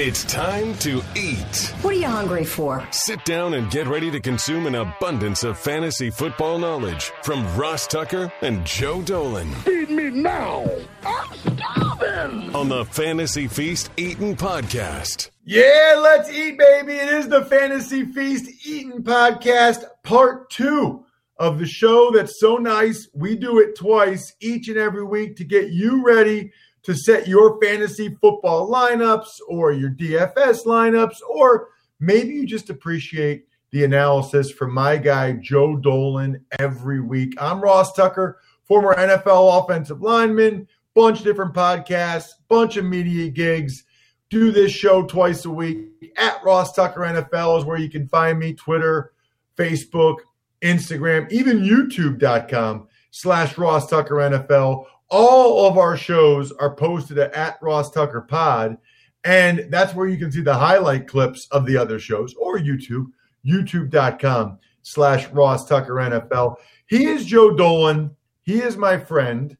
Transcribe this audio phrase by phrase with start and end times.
[0.00, 1.74] It's time to eat.
[1.82, 2.86] What are you hungry for?
[2.92, 7.88] Sit down and get ready to consume an abundance of fantasy football knowledge from Ross
[7.88, 9.52] Tucker and Joe Dolan.
[9.56, 10.70] Feed me now.
[11.04, 12.54] I'm starving.
[12.54, 15.30] On the Fantasy Feast Eating Podcast.
[15.44, 16.92] Yeah, let's eat, baby.
[16.92, 21.04] It is the Fantasy Feast Eating Podcast, part two
[21.40, 23.08] of the show that's so nice.
[23.14, 26.52] We do it twice each and every week to get you ready
[26.82, 31.68] to set your fantasy football lineups or your DFS lineups, or
[32.00, 37.34] maybe you just appreciate the analysis from my guy, Joe Dolan, every week.
[37.38, 43.84] I'm Ross Tucker, former NFL offensive lineman, bunch of different podcasts, bunch of media gigs.
[44.30, 48.38] Do this show twice a week at Ross Tucker NFL is where you can find
[48.38, 49.12] me, Twitter,
[49.56, 50.16] Facebook,
[50.62, 54.84] Instagram, even youtube.com slash Ross Tucker NFL.
[55.10, 58.76] All of our shows are posted at Ross Tucker Pod,
[59.24, 63.06] and that's where you can see the highlight clips of the other shows or YouTube,
[63.46, 66.56] youtube.com slash Ross Tucker NFL.
[66.86, 68.14] He is Joe Dolan.
[68.42, 69.56] He is my friend.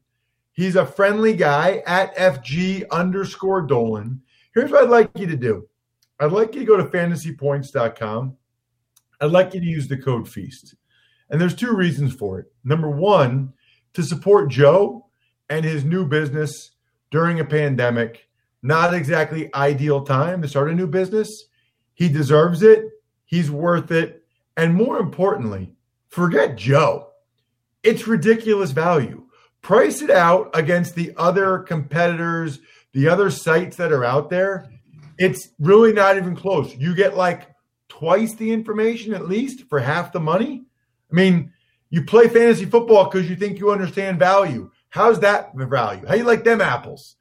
[0.53, 4.21] He's a friendly guy at FG underscore Dolan.
[4.53, 5.67] Here's what I'd like you to do.
[6.19, 8.35] I'd like you to go to fantasypoints.com.
[9.21, 10.75] I'd like you to use the code FEAST.
[11.29, 12.51] And there's two reasons for it.
[12.63, 13.53] Number one,
[13.93, 15.08] to support Joe
[15.49, 16.71] and his new business
[17.11, 18.27] during a pandemic.
[18.61, 21.45] Not exactly ideal time to start a new business.
[21.93, 22.85] He deserves it.
[23.25, 24.23] He's worth it.
[24.57, 25.73] And more importantly,
[26.09, 27.11] forget Joe.
[27.83, 29.25] It's ridiculous value.
[29.61, 32.59] Price it out against the other competitors,
[32.93, 34.69] the other sites that are out there.
[35.17, 36.75] It's really not even close.
[36.75, 37.49] You get like
[37.87, 40.63] twice the information at least for half the money.
[41.11, 41.51] I mean,
[41.89, 44.71] you play fantasy football because you think you understand value.
[44.89, 46.05] How's that value?
[46.07, 47.15] How you like them apples?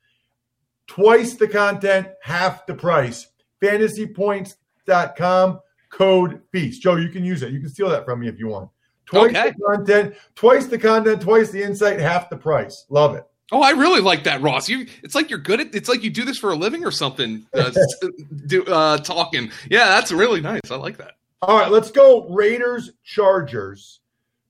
[0.87, 3.29] Twice the content, half the price.
[3.63, 5.61] Fantasypoints.com,
[5.91, 6.83] code FEAST.
[6.83, 7.53] Joe, you can use it.
[7.53, 8.71] You can steal that from me if you want.
[9.05, 9.51] Twice okay.
[9.51, 12.85] the content, twice the content, twice the insight, half the price.
[12.91, 13.25] Love it.
[13.51, 14.69] Oh, I really like that, Ross.
[14.69, 15.75] You, it's like you're good at.
[15.75, 17.47] It's like you do this for a living or something.
[17.55, 17.71] Uh,
[18.47, 19.51] do, uh, talking.
[19.71, 20.61] Yeah, that's really nice.
[20.71, 21.13] I like that.
[21.41, 22.29] All right, let's go.
[22.29, 24.01] Raiders, Chargers.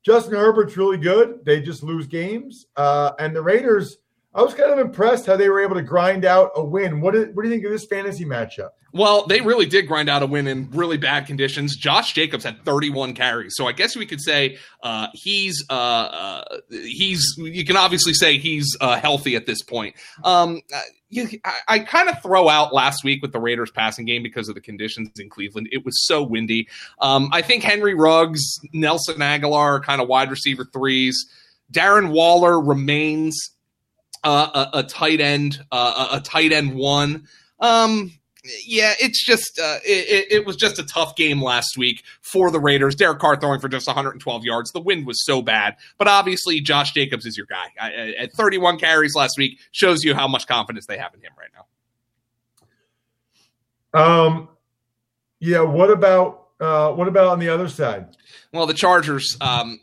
[0.08, 1.44] Justin Herbert's really good.
[1.44, 2.64] They just lose games.
[2.78, 3.98] Uh, and the Raiders,
[4.38, 7.00] I was kind of impressed how they were able to grind out a win.
[7.00, 8.68] What, is, what do you think of this fantasy matchup?
[8.92, 11.74] Well, they really did grind out a win in really bad conditions.
[11.76, 16.58] Josh Jacobs had 31 carries, so I guess we could say uh, he's uh, uh,
[16.70, 17.34] he's.
[17.36, 19.96] You can obviously say he's uh, healthy at this point.
[20.22, 20.62] Um,
[21.08, 24.48] you, I, I kind of throw out last week with the Raiders passing game because
[24.48, 25.68] of the conditions in Cleveland.
[25.72, 26.68] It was so windy.
[27.00, 28.40] Um, I think Henry Ruggs,
[28.72, 31.26] Nelson Agholor, kind of wide receiver threes.
[31.72, 33.50] Darren Waller remains
[34.24, 37.26] uh, a, a, tight end, uh, a tight end one.
[37.60, 38.12] Um,
[38.66, 42.60] yeah, it's just uh, it, it, was just a tough game last week for the
[42.60, 42.94] Raiders.
[42.94, 44.70] Derek Carr throwing for just 112 yards.
[44.72, 47.66] The wind was so bad, but obviously Josh Jacobs is your guy.
[48.18, 51.50] At 31 carries last week shows you how much confidence they have in him right
[51.54, 51.64] now.
[54.00, 54.48] Um,
[55.40, 55.60] yeah.
[55.60, 58.06] What about uh, what about on the other side?
[58.52, 59.36] Well, the Chargers.
[59.40, 59.80] Um,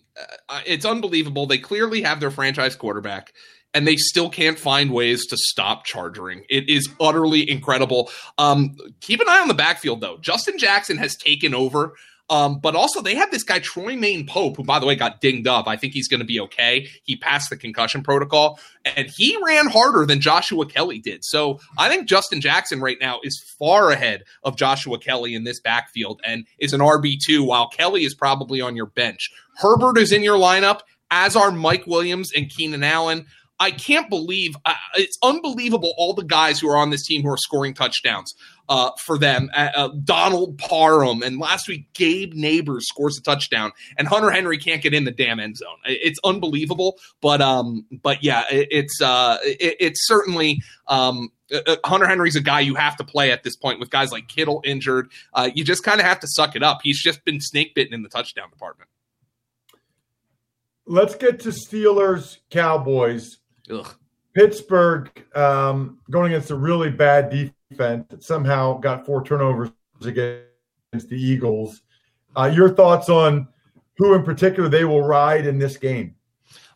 [0.49, 1.45] uh, it's unbelievable.
[1.45, 3.33] They clearly have their franchise quarterback
[3.75, 6.45] and they still can't find ways to stop charging.
[6.49, 8.09] It is utterly incredible.
[8.37, 10.17] Um, keep an eye on the backfield, though.
[10.17, 11.93] Justin Jackson has taken over.
[12.27, 15.47] Um, but also, they have this guy, Troymaine Pope, who, by the way, got dinged
[15.47, 15.67] up.
[15.67, 16.87] I think he's going to be okay.
[17.03, 21.23] He passed the concussion protocol, and he ran harder than Joshua Kelley did.
[21.23, 25.59] So I think Justin Jackson right now is far ahead of Joshua Kelley in this
[25.59, 29.29] backfield and is an RB2, while Kelley is probably on your bench.
[29.57, 30.79] Herbert is in your lineup,
[31.11, 33.27] as are Mike Williams and Keenan Allen.
[33.59, 37.29] I can't believe uh, it's unbelievable all the guys who are on this team who
[37.29, 38.33] are scoring touchdowns
[38.67, 39.49] uh, for them.
[39.55, 44.57] Uh, uh, Donald Parham and last week Gabe Nabers scores a touchdown, and Hunter Henry
[44.57, 45.77] can't get in the damn end zone.
[45.85, 51.75] It's unbelievable, but um, but yeah, it, it's uh, it, it's certainly um, uh, uh,
[51.85, 54.61] Hunter Henry's a guy you have to play at this point with guys like Kittle
[54.65, 55.11] injured.
[55.33, 56.79] Uh, you just kind of have to suck it up.
[56.83, 58.89] He's just been snake bitten in the touchdown department.
[60.87, 63.39] Let's get to Steelers Cowboys.
[63.69, 63.95] Ugh.
[64.35, 69.71] Pittsburgh um, going against a really bad defense that somehow got four turnovers
[70.01, 71.81] against the Eagles.
[72.35, 73.47] Uh, your thoughts on
[73.97, 76.15] who in particular they will ride in this game?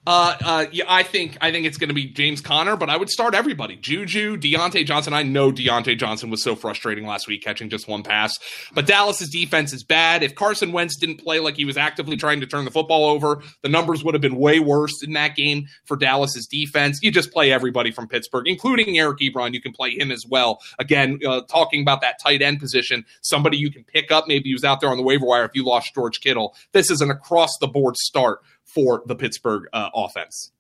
[0.07, 2.95] Uh, uh, yeah, I think I think it's going to be James Conner, but I
[2.95, 3.75] would start everybody.
[3.75, 5.13] Juju, Diontae Johnson.
[5.13, 8.33] I know Diontae Johnson was so frustrating last week, catching just one pass.
[8.73, 10.23] But Dallas's defense is bad.
[10.23, 13.43] If Carson Wentz didn't play like he was actively trying to turn the football over,
[13.61, 16.99] the numbers would have been way worse in that game for Dallas's defense.
[17.03, 19.53] You just play everybody from Pittsburgh, including Eric Ebron.
[19.53, 20.61] You can play him as well.
[20.79, 24.29] Again, uh, talking about that tight end position, somebody you can pick up.
[24.29, 26.55] Maybe he was out there on the waiver wire if you lost George Kittle.
[26.71, 28.39] This is an across the board start
[28.73, 30.51] for the Pittsburgh uh, offense.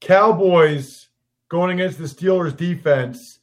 [0.00, 1.08] Cowboys
[1.48, 3.40] going against the Steelers defense.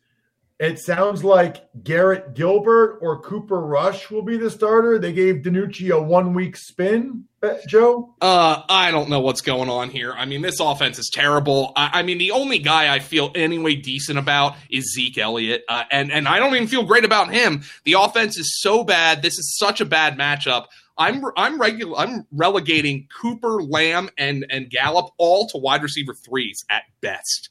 [0.59, 4.97] It sounds like Garrett Gilbert or Cooper Rush will be the starter.
[4.99, 7.25] They gave DiNucci a one week spin,
[7.67, 8.15] Joe?
[8.21, 10.13] Uh, I don't know what's going on here.
[10.13, 11.73] I mean, this offense is terrible.
[11.75, 15.63] I, I mean, the only guy I feel anyway decent about is Zeke Elliott.
[15.67, 17.63] Uh, and, and I don't even feel great about him.
[17.83, 19.21] The offense is so bad.
[19.21, 20.67] This is such a bad matchup.
[20.97, 26.63] I'm I'm regular I'm relegating Cooper, Lamb, and and Gallup all to wide receiver threes
[26.69, 27.49] at best.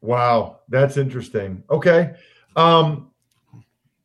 [0.00, 1.62] Wow, that's interesting.
[1.70, 2.14] Okay.
[2.56, 3.10] Um,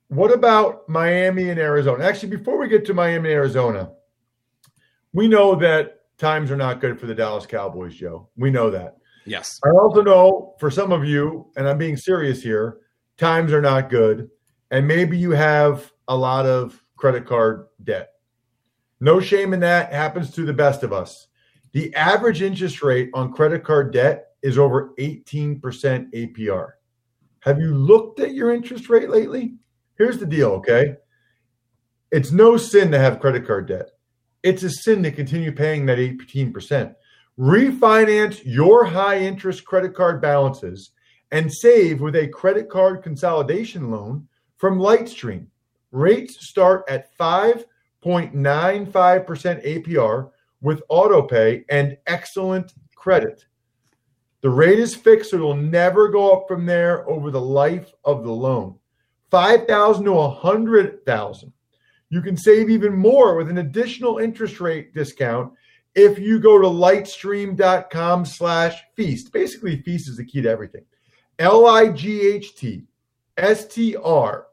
[0.07, 2.03] what about Miami and Arizona?
[2.05, 3.91] Actually, before we get to Miami and Arizona,
[5.13, 8.29] we know that times are not good for the Dallas Cowboys, Joe.
[8.37, 8.97] We know that.
[9.25, 9.59] Yes.
[9.63, 12.79] I also know for some of you, and I'm being serious here,
[13.17, 14.29] times are not good.
[14.71, 18.11] And maybe you have a lot of credit card debt.
[18.99, 19.91] No shame in that.
[19.91, 21.27] It happens to the best of us.
[21.71, 26.71] The average interest rate on credit card debt is over 18% APR.
[27.41, 29.55] Have you looked at your interest rate lately?
[29.97, 30.95] Here's the deal, okay?
[32.11, 33.91] It's no sin to have credit card debt.
[34.43, 36.95] It's a sin to continue paying that 18%.
[37.37, 40.91] Refinance your high interest credit card balances
[41.31, 45.45] and save with a credit card consolidation loan from Lightstream.
[45.91, 47.65] Rates start at 5.95%
[48.03, 50.29] APR
[50.61, 53.45] with autopay and excellent credit.
[54.41, 58.23] The rate is fixed, so it'll never go up from there over the life of
[58.23, 58.75] the loan.
[59.31, 61.53] 5,000 to 100,000.
[62.09, 65.53] You can save even more with an additional interest rate discount
[65.95, 69.33] if you go to lightstream.com slash feast.
[69.33, 70.85] Basically, feast is the key to everything.
[71.37, 72.87] L-I-G-H-T
[73.39, 74.51] S-T-R-E-A-M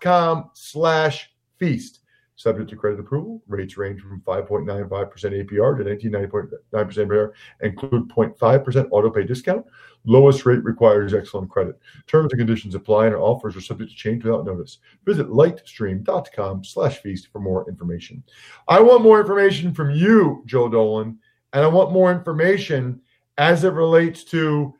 [0.00, 2.00] com slash feast.
[2.36, 9.10] Subject to credit approval, rates range from 5.95% APR to 19.9% APR, include 0.5% auto
[9.10, 9.66] pay discount.
[10.06, 11.78] Lowest rate requires excellent credit.
[12.06, 14.78] Terms and conditions apply and offers are subject to change without notice.
[15.04, 18.22] Visit lightstream.com slash feast for more information.
[18.68, 21.18] I want more information from you, Joe Dolan,
[21.52, 23.02] and I want more information
[23.36, 24.74] as it relates to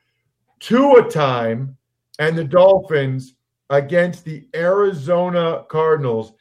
[0.60, 1.76] Tua time
[2.18, 3.34] and the Dolphins
[3.70, 6.32] against the Arizona Cardinals.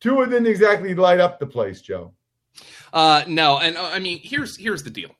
[0.00, 2.12] Tua didn't exactly light up the place, Joe.
[2.92, 5.10] Uh, no, and uh, I mean, here's here's the deal.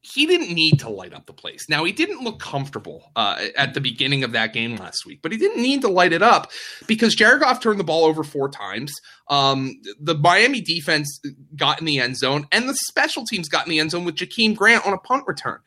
[0.00, 1.66] He didn't need to light up the place.
[1.68, 5.32] Now he didn't look comfortable uh, at the beginning of that game last week, but
[5.32, 6.50] he didn't need to light it up
[6.86, 8.92] because Jared Goff turned the ball over four times.
[9.28, 11.20] Um, the Miami defense
[11.56, 14.16] got in the end zone, and the special teams got in the end zone with
[14.16, 15.58] Jakeem Grant on a punt return.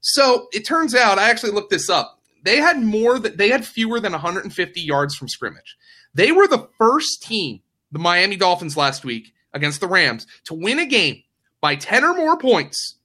[0.00, 2.17] So it turns out, I actually looked this up.
[2.44, 5.76] They had more that they had fewer than 150 yards from scrimmage.
[6.14, 10.78] They were the first team the Miami Dolphins last week against the Rams to win
[10.78, 11.22] a game
[11.60, 12.96] by 10 or more points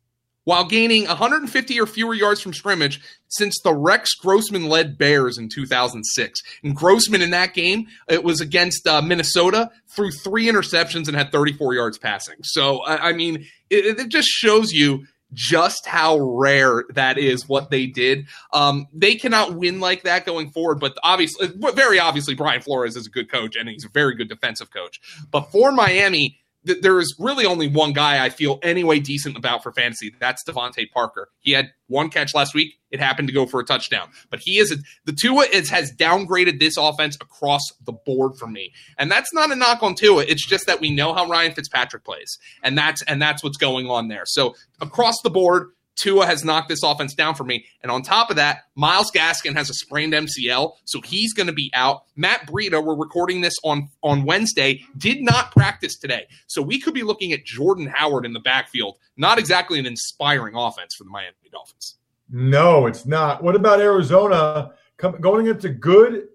[0.45, 2.99] while gaining 150 or fewer yards from scrimmage
[3.29, 6.41] since the Rex Grossman led Bears in 2006.
[6.63, 11.31] And Grossman in that game, it was against uh, Minnesota, threw three interceptions and had
[11.31, 12.35] 34 yards passing.
[12.43, 17.85] So, I mean, it, it just shows you just how rare that is what they
[17.85, 18.27] did.
[18.51, 23.07] Um, they cannot win like that going forward, but obviously, very obviously, Brian Flores is
[23.07, 24.99] a good coach and he's a very good defensive coach.
[25.31, 29.63] But for Miami, th- there is really only one guy I feel anyway decent about
[29.63, 30.13] for fantasy.
[30.19, 31.29] That's DeVante Parker.
[31.39, 32.75] He had one catch last week.
[32.91, 34.09] It happened to go for a touchdown.
[34.29, 38.47] But he is a, the Tua is has downgraded this offense across the board for
[38.47, 38.71] me.
[38.97, 40.23] And that's not a knock on Tua.
[40.27, 42.37] It's just that we know how Ryan Fitzpatrick plays.
[42.63, 44.25] And that's and that's what's going on there.
[44.25, 47.65] So across the board, Tua has knocked this offense down for me.
[47.81, 51.53] And on top of that, Myles Gaskin has a sprained MCL, so he's going to
[51.53, 52.03] be out.
[52.15, 56.27] Matt Breida, we're recording this on, on Wednesday, did not practice today.
[56.47, 58.97] So we could be looking at Jordan Howard in the backfield.
[59.17, 61.97] Not exactly an inspiring offense for the Miami Dolphins.
[62.29, 63.43] No, it's not.
[63.43, 66.29] What about Arizona going into good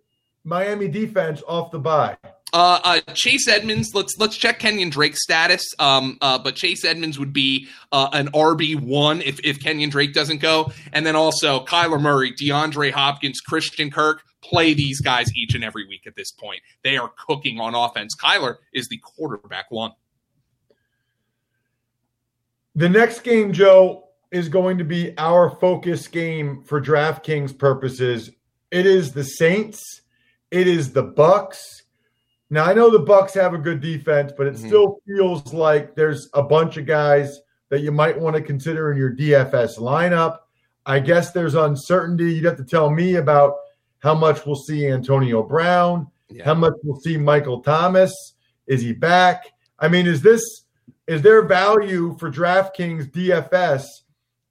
[0.45, 2.17] Miami defense off the bye?
[2.53, 3.91] Uh, uh, Chase Edmonds.
[3.95, 5.63] Let's let's check Kenyan Drake's status.
[5.79, 10.15] Um, uh, but Chase Edmonds would be uh, an RB one if if Kenyan Drake
[10.15, 14.23] doesn't go, and then also Kyler Murray, DeAndre Hopkins, Christian Kirk.
[14.41, 16.61] Play these guys each and every week at this point.
[16.85, 18.15] They are cooking on offense.
[18.17, 19.93] Kyler is the quarterback one.
[22.77, 28.31] The next game, Joe, is going to be our focus game for DraftKings purposes.
[28.71, 30.03] It is the Saints.
[30.51, 31.83] It is the Bucks.
[32.51, 34.67] Now I know the Bucks have a good defense, but it Mhm.
[34.67, 38.97] still feels like there's a bunch of guys that you might want to consider in
[38.99, 40.39] your DFS lineup.
[40.87, 42.33] I guess there's uncertainty.
[42.33, 43.57] You'd have to tell me about
[43.99, 46.45] how much we'll see Antonio Brown, Yeah.
[46.45, 48.13] how much we'll see Michael Thomas.
[48.67, 49.53] Is he back?
[49.79, 50.43] I mean, is this
[51.07, 54.03] is there value for DraftKings DFS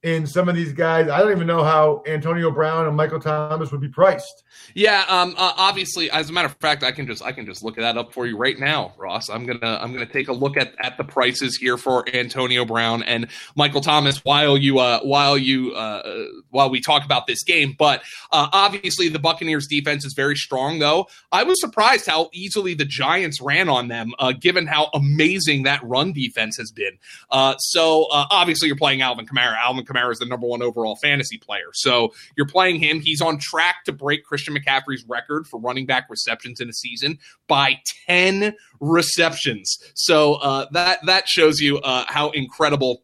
[0.02, 1.08] in some of these guys?
[1.08, 4.44] I don't even know how Antonio Brown and Michael Thomas would be priced.
[4.74, 7.62] Yeah, um, uh, obviously, as a matter of fact, I can just I can just
[7.62, 9.28] look that up for you right now, Ross.
[9.28, 13.02] I'm gonna I'm gonna take a look at, at the prices here for Antonio Brown
[13.02, 17.74] and Michael Thomas while you uh, while you uh, while we talk about this game.
[17.78, 21.08] But uh, obviously, the Buccaneers defense is very strong, though.
[21.32, 25.82] I was surprised how easily the Giants ran on them, uh, given how amazing that
[25.82, 26.98] run defense has been.
[27.30, 29.56] Uh, so uh, obviously, you're playing Alvin Kamara.
[29.58, 33.00] Alvin Kamara is the number one overall fantasy player, so you're playing him.
[33.00, 37.18] He's on track to break Christian McCaffrey's record for running back receptions in a season
[37.46, 39.78] by 10 receptions.
[39.94, 43.02] So uh, that that shows you uh, how incredible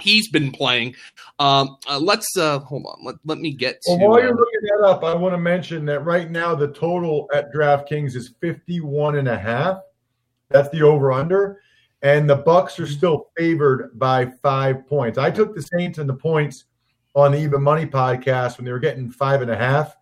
[0.00, 0.94] he's been playing.
[1.38, 3.04] Um, uh, let's uh, hold on.
[3.04, 3.96] Let, let me get to.
[3.96, 6.68] Well, while you're uh, looking that up, I want to mention that right now the
[6.68, 9.80] total at DraftKings is 51 and a half.
[10.50, 11.60] That's the over under.
[12.02, 12.92] And the Bucks are mm-hmm.
[12.92, 15.18] still favored by five points.
[15.18, 16.64] I took the Saints and the points
[17.14, 19.96] on the Even Money podcast when they were getting five and a half.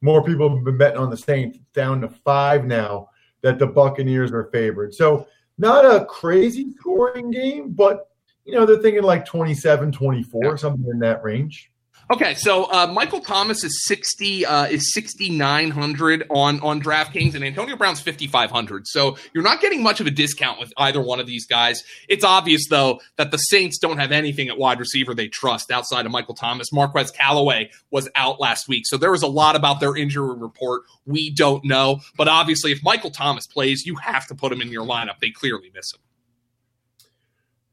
[0.00, 3.08] More people have been betting on the Saints down to five now
[3.42, 4.94] that the Buccaneers are favored.
[4.94, 5.26] So
[5.56, 8.10] not a crazy scoring game, but
[8.44, 10.56] you know, they're thinking like 27, 24, Yeah.
[10.56, 11.70] something in that range.
[12.10, 17.34] Okay, so uh, Michael Thomas is sixty uh, is sixty nine hundred on on DraftKings,
[17.34, 18.86] and Antonio Brown's fifty five hundred.
[18.86, 21.82] So you're not getting much of a discount with either one of these guys.
[22.08, 26.06] It's obvious though that the Saints don't have anything at wide receiver they trust outside
[26.06, 26.72] of Michael Thomas.
[26.72, 30.84] Marquez Callaway was out last week, so there was a lot about their injury report
[31.04, 32.00] we don't know.
[32.16, 35.18] But obviously, if Michael Thomas plays, you have to put him in your lineup.
[35.20, 36.00] They clearly miss him.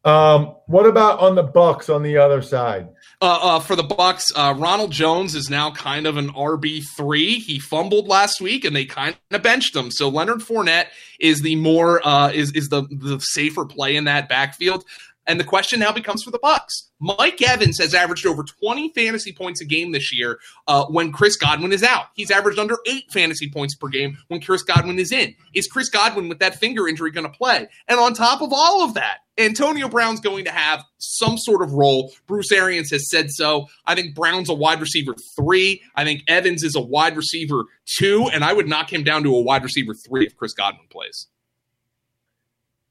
[0.05, 2.89] Um, what about on the Bucks on the other side?
[3.21, 7.39] Uh, uh, for the Bucks, uh, Ronald Jones is now kind of an RB three.
[7.39, 9.89] He fumbled last week, and they kind of benched him.
[9.89, 10.87] So Leonard Fournette
[11.19, 14.83] is the more uh, is is the the safer play in that backfield.
[15.27, 16.91] And the question now becomes for the Bucks.
[16.99, 21.35] Mike Evans has averaged over 20 fantasy points a game this year uh, when Chris
[21.35, 22.05] Godwin is out.
[22.15, 25.35] He's averaged under eight fantasy points per game when Chris Godwin is in.
[25.53, 27.67] Is Chris Godwin with that finger injury going to play?
[27.87, 31.73] And on top of all of that, Antonio Brown's going to have some sort of
[31.73, 32.13] role.
[32.27, 33.65] Bruce Arians has said so.
[33.85, 35.81] I think Brown's a wide receiver three.
[35.95, 37.65] I think Evans is a wide receiver
[37.97, 40.87] two, and I would knock him down to a wide receiver three if Chris Godwin
[40.89, 41.27] plays.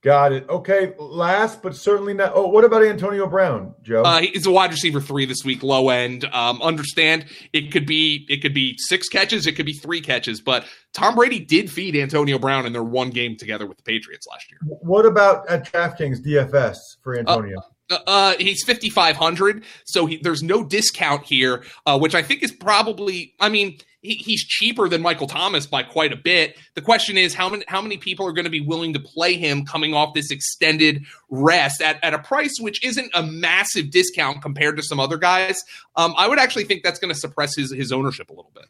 [0.04, 0.46] Got it.
[0.50, 0.92] Okay.
[0.98, 2.32] Last but certainly not.
[2.34, 4.02] Oh, what about Antonio Brown, Joe?
[4.02, 6.26] Uh, he's a wide receiver three this week, low end.
[6.26, 10.42] Um, understand it could be it could be six catches, it could be three catches,
[10.42, 14.26] but Tom Brady did feed Antonio Brown in their one game together with the Patriots
[14.30, 14.58] last year.
[14.62, 17.58] what about at DraftKings DFS for Antonio?
[17.58, 22.22] Uh, Uh, he's fifty five hundred, so he, there's no discount here, uh, which I
[22.22, 23.34] think is probably.
[23.40, 26.56] I mean, he, he's cheaper than Michael Thomas by quite a bit.
[26.74, 29.36] The question is how many how many people are going to be willing to play
[29.36, 34.42] him coming off this extended rest at, at a price which isn't a massive discount
[34.42, 35.62] compared to some other guys.
[35.96, 38.66] Um, I would actually think that's going to suppress his his ownership a little bit.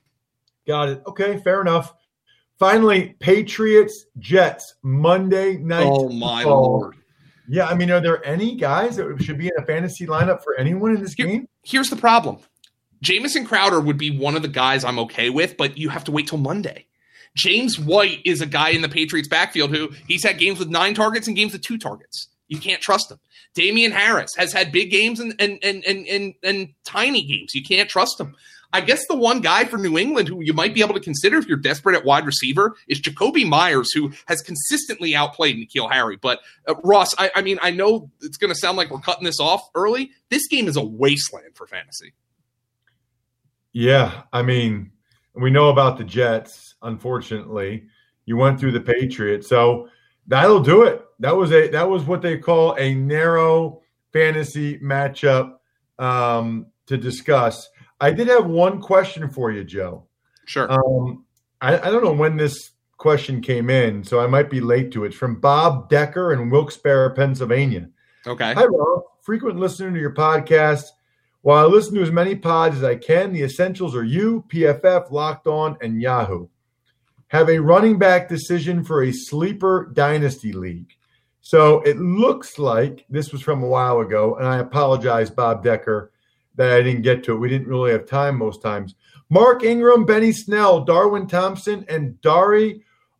[0.67, 1.03] Got it.
[1.07, 1.39] Okay.
[1.39, 1.95] Fair enough.
[2.59, 5.87] Finally, Patriots Jets Monday night.
[5.87, 6.97] Oh my lord!
[7.49, 7.67] Yeah.
[7.67, 10.95] I mean, are there any guys that should be in a fantasy lineup for anyone
[10.95, 11.49] in this You- game?
[11.63, 12.39] Here's the problem:
[13.03, 16.13] Jamison Crowder would be one of the guys I'm okay with, but you have to
[16.13, 16.87] wait till Monday.
[17.37, 20.95] James White is a guy in the Patriots backfield who he's had games with nine
[20.95, 22.29] targets and games with two targets.
[22.47, 23.19] You can't trust him.
[23.55, 27.55] Damien Harris has had big games and and and and and, and tiny games.
[27.55, 28.37] You can't trust him.
[28.75, 31.39] I guess the one guy for New England who you might be able to consider
[31.39, 36.19] if you're desperate at wide receiver is Jakobi Meyers, who has consistently outplayed N'Keal Harry.
[36.21, 39.23] But uh, Ross, I, I mean, I know it's going to sound like we're cutting
[39.23, 40.11] this off early.
[40.29, 42.15] This game is a wasteland for fantasy.
[43.73, 44.23] Yeah.
[44.33, 44.91] I mean,
[45.35, 47.85] we know about the Jets, unfortunately.
[48.27, 49.49] You went through the Patriots.
[49.49, 49.89] So
[50.27, 51.01] that'll do it.
[51.21, 55.59] That was a that was what they call a narrow fantasy matchup
[56.01, 57.69] um, to discuss.
[58.01, 60.07] I did have one question for you, Joe.
[60.47, 60.71] Sure.
[60.71, 61.25] Um,
[61.61, 65.05] I, I don't know when this question came in, so I might be late to
[65.05, 65.09] it.
[65.09, 67.89] It's from Bob Decker in Wilkes-Barre, Pennsylvania.
[68.27, 68.55] okay.
[68.55, 69.03] Hi, Rob.
[69.23, 70.85] Frequent listener to your podcast.
[71.43, 75.11] While I listen to as many pods as I can, the essentials are you, PFF,
[75.11, 76.49] Locked On, and Yahoo.
[77.29, 80.93] Have a running back decision for a sleeper dynasty league.
[81.43, 86.13] So it looks like this was from a while ago, and I apologize, Bob Decker,
[86.57, 87.39] that I didn't get to it.
[87.39, 88.95] We didn't really have time most times.
[89.31, 92.75] Mark Ingram, Benny Snell, Darwin Thompson, and Dare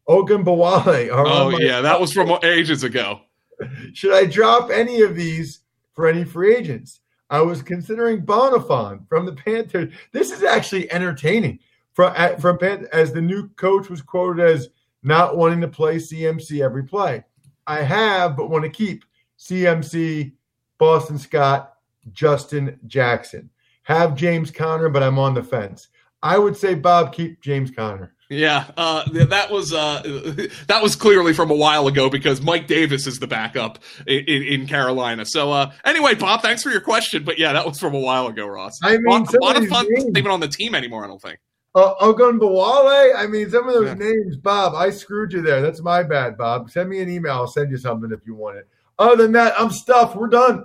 [0.09, 3.21] Ogunbowale are Oh my yeah, that was from ages ago.
[3.93, 5.61] should I drop any of these
[5.95, 7.01] for any free agents?
[7.31, 9.93] I was considering Bonnafon from the Panthers.
[10.13, 11.59] This is actually entertaining.
[11.95, 14.69] From from Pan- as the new coach was quoted as
[15.03, 17.25] not wanting to play CMC every play.
[17.67, 19.05] I have, but want to keep
[19.39, 20.33] CMC,
[20.79, 21.74] Boston Scott,
[22.13, 23.51] Justin Jackson.
[23.85, 25.89] Have James Conner, but I'm on the fence.
[26.23, 28.13] I would say Bob keep James Conner.
[28.31, 30.01] Yeah, uh, that was uh,
[30.69, 34.43] that was clearly from a while ago because Mike Davis is the backup in, in,
[34.43, 35.27] in Carolina.
[35.27, 37.25] So uh, anyway, Bob, thanks for your question.
[37.25, 38.73] But yeah, that was from a while ago, Ross.
[38.83, 41.05] I mean, Bon- some of these Bonnafon's names- not even on the team anymore.
[41.05, 41.39] I don't think.
[41.75, 43.15] Uh, Ogunbowale.
[43.17, 43.95] I mean, some of those Yeah.
[43.95, 44.75] names, Bob.
[44.75, 45.61] I screwed you there.
[45.61, 46.71] That's my bad, Bob.
[46.71, 47.33] Send me an email.
[47.33, 48.69] I'll send you something if you want it.
[48.99, 50.17] Other than that, I'm stuffed.
[50.17, 50.65] We're done.